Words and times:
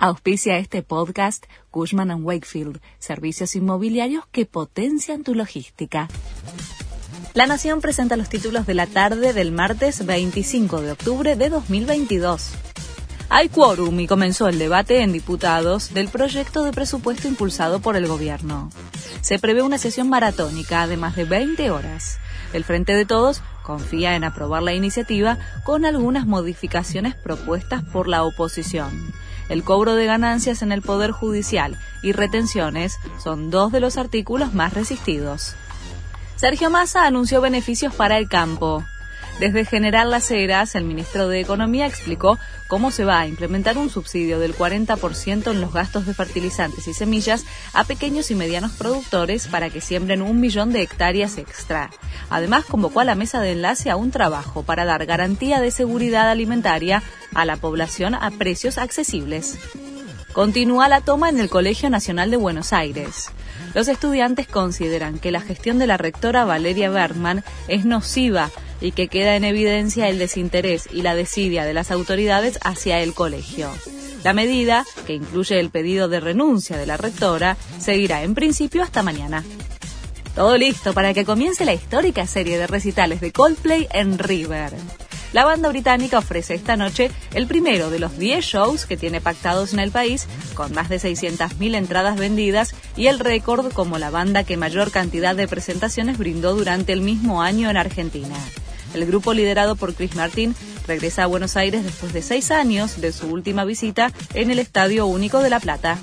Auspicia 0.00 0.58
este 0.58 0.84
podcast 0.84 1.46
Cushman⁇ 1.72 2.10
Wakefield, 2.22 2.80
servicios 3.00 3.56
inmobiliarios 3.56 4.24
que 4.30 4.46
potencian 4.46 5.24
tu 5.24 5.34
logística. 5.34 6.06
La 7.34 7.48
Nación 7.48 7.80
presenta 7.80 8.16
los 8.16 8.28
títulos 8.28 8.64
de 8.64 8.74
la 8.74 8.86
tarde 8.86 9.32
del 9.32 9.50
martes 9.50 10.06
25 10.06 10.82
de 10.82 10.92
octubre 10.92 11.34
de 11.34 11.48
2022. 11.48 12.52
Hay 13.28 13.48
quórum 13.48 13.98
y 13.98 14.06
comenzó 14.06 14.46
el 14.46 14.60
debate 14.60 15.02
en 15.02 15.12
diputados 15.12 15.92
del 15.92 16.06
proyecto 16.06 16.62
de 16.62 16.70
presupuesto 16.70 17.26
impulsado 17.26 17.80
por 17.80 17.96
el 17.96 18.06
gobierno. 18.06 18.70
Se 19.20 19.40
prevé 19.40 19.62
una 19.62 19.78
sesión 19.78 20.08
maratónica 20.08 20.86
de 20.86 20.96
más 20.96 21.16
de 21.16 21.24
20 21.24 21.72
horas. 21.72 22.18
El 22.52 22.62
Frente 22.62 22.94
de 22.94 23.04
Todos 23.04 23.42
confía 23.64 24.14
en 24.14 24.22
aprobar 24.22 24.62
la 24.62 24.74
iniciativa 24.74 25.38
con 25.64 25.84
algunas 25.84 26.24
modificaciones 26.24 27.16
propuestas 27.16 27.82
por 27.82 28.06
la 28.06 28.22
oposición. 28.22 29.12
El 29.48 29.64
cobro 29.64 29.94
de 29.94 30.06
ganancias 30.06 30.62
en 30.62 30.72
el 30.72 30.82
Poder 30.82 31.10
Judicial 31.10 31.76
y 32.02 32.12
retenciones 32.12 32.98
son 33.22 33.50
dos 33.50 33.72
de 33.72 33.80
los 33.80 33.96
artículos 33.96 34.54
más 34.54 34.74
resistidos. 34.74 35.54
Sergio 36.36 36.70
Massa 36.70 37.06
anunció 37.06 37.40
beneficios 37.40 37.94
para 37.94 38.18
el 38.18 38.28
campo. 38.28 38.84
Desde 39.40 39.64
General 39.64 40.10
Las 40.10 40.30
Heras, 40.32 40.74
el 40.74 40.82
ministro 40.82 41.28
de 41.28 41.40
Economía 41.40 41.86
explicó 41.86 42.38
cómo 42.66 42.90
se 42.90 43.04
va 43.04 43.20
a 43.20 43.26
implementar 43.28 43.78
un 43.78 43.88
subsidio 43.88 44.40
del 44.40 44.52
40% 44.54 45.52
en 45.52 45.60
los 45.60 45.72
gastos 45.72 46.06
de 46.06 46.14
fertilizantes 46.14 46.88
y 46.88 46.92
semillas 46.92 47.44
a 47.72 47.84
pequeños 47.84 48.32
y 48.32 48.34
medianos 48.34 48.72
productores 48.72 49.46
para 49.46 49.70
que 49.70 49.80
siembren 49.80 50.22
un 50.22 50.40
millón 50.40 50.72
de 50.72 50.82
hectáreas 50.82 51.38
extra. 51.38 51.90
Además, 52.30 52.64
convocó 52.64 52.98
a 52.98 53.04
la 53.04 53.14
mesa 53.14 53.40
de 53.40 53.52
enlace 53.52 53.90
a 53.90 53.96
un 53.96 54.10
trabajo 54.10 54.64
para 54.64 54.84
dar 54.84 55.06
garantía 55.06 55.60
de 55.60 55.70
seguridad 55.70 56.30
alimentaria 56.30 57.04
a 57.38 57.44
la 57.44 57.56
población 57.56 58.14
a 58.14 58.30
precios 58.32 58.78
accesibles. 58.78 59.58
Continúa 60.32 60.88
la 60.88 61.00
toma 61.00 61.28
en 61.28 61.38
el 61.38 61.48
Colegio 61.48 61.88
Nacional 61.88 62.30
de 62.30 62.36
Buenos 62.36 62.72
Aires. 62.72 63.30
Los 63.74 63.88
estudiantes 63.88 64.48
consideran 64.48 65.18
que 65.18 65.30
la 65.30 65.40
gestión 65.40 65.78
de 65.78 65.86
la 65.86 65.96
rectora 65.96 66.44
Valeria 66.44 66.90
Bergman 66.90 67.44
es 67.68 67.84
nociva 67.84 68.50
y 68.80 68.92
que 68.92 69.08
queda 69.08 69.36
en 69.36 69.44
evidencia 69.44 70.08
el 70.08 70.18
desinterés 70.18 70.88
y 70.92 71.02
la 71.02 71.14
desidia 71.14 71.64
de 71.64 71.74
las 71.74 71.90
autoridades 71.90 72.58
hacia 72.62 73.00
el 73.00 73.14
colegio. 73.14 73.70
La 74.24 74.32
medida, 74.32 74.84
que 75.06 75.14
incluye 75.14 75.60
el 75.60 75.70
pedido 75.70 76.08
de 76.08 76.20
renuncia 76.20 76.76
de 76.76 76.86
la 76.86 76.96
rectora, 76.96 77.56
seguirá 77.78 78.22
en 78.22 78.34
principio 78.34 78.82
hasta 78.82 79.02
mañana. 79.02 79.44
Todo 80.34 80.56
listo 80.56 80.92
para 80.92 81.14
que 81.14 81.24
comience 81.24 81.64
la 81.64 81.74
histórica 81.74 82.26
serie 82.26 82.58
de 82.58 82.66
recitales 82.66 83.20
de 83.20 83.32
Coldplay 83.32 83.88
en 83.92 84.18
River. 84.18 84.72
La 85.32 85.44
banda 85.44 85.68
británica 85.68 86.18
ofrece 86.18 86.54
esta 86.54 86.76
noche 86.76 87.10
el 87.34 87.46
primero 87.46 87.90
de 87.90 87.98
los 87.98 88.18
10 88.18 88.44
shows 88.44 88.86
que 88.86 88.96
tiene 88.96 89.20
pactados 89.20 89.74
en 89.74 89.80
el 89.80 89.90
país, 89.90 90.26
con 90.54 90.72
más 90.72 90.88
de 90.88 90.96
600.000 90.96 91.74
entradas 91.74 92.16
vendidas 92.16 92.74
y 92.96 93.08
el 93.08 93.18
récord 93.18 93.72
como 93.72 93.98
la 93.98 94.10
banda 94.10 94.44
que 94.44 94.56
mayor 94.56 94.90
cantidad 94.90 95.36
de 95.36 95.46
presentaciones 95.46 96.16
brindó 96.16 96.54
durante 96.54 96.92
el 96.92 97.02
mismo 97.02 97.42
año 97.42 97.68
en 97.68 97.76
Argentina. 97.76 98.36
El 98.94 99.04
grupo 99.04 99.34
liderado 99.34 99.76
por 99.76 99.94
Chris 99.94 100.16
Martin 100.16 100.54
regresa 100.86 101.24
a 101.24 101.26
Buenos 101.26 101.58
Aires 101.58 101.84
después 101.84 102.14
de 102.14 102.22
seis 102.22 102.50
años 102.50 103.00
de 103.00 103.12
su 103.12 103.26
última 103.26 103.66
visita 103.66 104.12
en 104.32 104.50
el 104.50 104.58
Estadio 104.58 105.06
Único 105.06 105.40
de 105.40 105.50
La 105.50 105.60
Plata. 105.60 105.98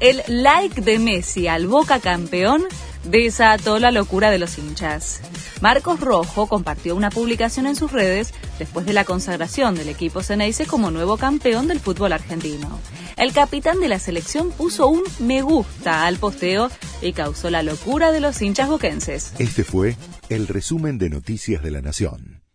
El 0.00 0.22
like 0.26 0.80
de 0.80 0.98
Messi 0.98 1.48
al 1.48 1.66
Boca 1.66 2.00
campeón 2.00 2.64
desató 3.10 3.78
la 3.78 3.90
locura 3.90 4.30
de 4.30 4.38
los 4.38 4.58
hinchas. 4.58 5.20
Marcos 5.60 6.00
Rojo 6.00 6.46
compartió 6.46 6.94
una 6.94 7.10
publicación 7.10 7.66
en 7.66 7.76
sus 7.76 7.92
redes 7.92 8.34
después 8.58 8.86
de 8.86 8.92
la 8.92 9.04
consagración 9.04 9.74
del 9.74 9.88
equipo 9.88 10.22
Ceneice 10.22 10.66
como 10.66 10.90
nuevo 10.90 11.16
campeón 11.16 11.68
del 11.68 11.80
fútbol 11.80 12.12
argentino. 12.12 12.80
El 13.16 13.32
capitán 13.32 13.80
de 13.80 13.88
la 13.88 13.98
selección 13.98 14.50
puso 14.50 14.88
un 14.88 15.02
me 15.20 15.42
gusta 15.42 16.06
al 16.06 16.18
posteo 16.18 16.70
y 17.00 17.12
causó 17.12 17.50
la 17.50 17.62
locura 17.62 18.12
de 18.12 18.20
los 18.20 18.40
hinchas 18.42 18.68
boquenses. 18.68 19.32
Este 19.38 19.64
fue 19.64 19.96
el 20.28 20.48
resumen 20.48 20.98
de 20.98 21.08
Noticias 21.08 21.62
de 21.62 21.70
la 21.70 21.80
Nación. 21.80 22.45